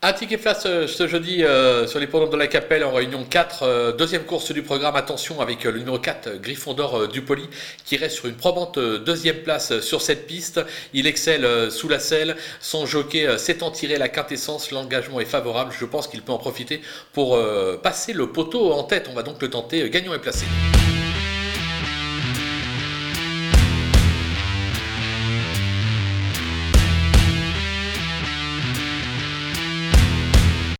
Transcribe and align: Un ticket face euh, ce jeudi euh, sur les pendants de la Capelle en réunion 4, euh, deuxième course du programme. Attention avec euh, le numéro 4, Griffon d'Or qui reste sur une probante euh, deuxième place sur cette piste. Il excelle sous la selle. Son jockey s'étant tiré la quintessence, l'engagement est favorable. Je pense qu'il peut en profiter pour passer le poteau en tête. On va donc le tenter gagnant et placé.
Un 0.00 0.12
ticket 0.12 0.38
face 0.38 0.64
euh, 0.66 0.86
ce 0.86 1.08
jeudi 1.08 1.42
euh, 1.42 1.88
sur 1.88 1.98
les 1.98 2.06
pendants 2.06 2.28
de 2.28 2.36
la 2.36 2.46
Capelle 2.46 2.84
en 2.84 2.92
réunion 2.92 3.24
4, 3.24 3.62
euh, 3.64 3.92
deuxième 3.92 4.22
course 4.22 4.52
du 4.52 4.62
programme. 4.62 4.94
Attention 4.94 5.40
avec 5.40 5.66
euh, 5.66 5.72
le 5.72 5.80
numéro 5.80 5.98
4, 5.98 6.40
Griffon 6.40 6.72
d'Or 6.72 7.08
qui 7.84 7.96
reste 7.96 8.14
sur 8.14 8.26
une 8.26 8.36
probante 8.36 8.78
euh, 8.78 9.00
deuxième 9.00 9.38
place 9.38 9.80
sur 9.80 10.00
cette 10.00 10.28
piste. 10.28 10.60
Il 10.94 11.08
excelle 11.08 11.72
sous 11.72 11.88
la 11.88 11.98
selle. 11.98 12.36
Son 12.60 12.86
jockey 12.86 13.26
s'étant 13.38 13.72
tiré 13.72 13.98
la 13.98 14.08
quintessence, 14.08 14.70
l'engagement 14.70 15.18
est 15.18 15.24
favorable. 15.24 15.74
Je 15.76 15.84
pense 15.84 16.06
qu'il 16.06 16.22
peut 16.22 16.32
en 16.32 16.38
profiter 16.38 16.80
pour 17.12 17.36
passer 17.82 18.12
le 18.12 18.30
poteau 18.30 18.72
en 18.72 18.84
tête. 18.84 19.08
On 19.10 19.14
va 19.14 19.24
donc 19.24 19.42
le 19.42 19.50
tenter 19.50 19.90
gagnant 19.90 20.14
et 20.14 20.20
placé. 20.20 20.46